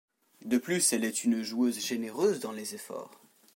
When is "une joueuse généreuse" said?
1.25-2.39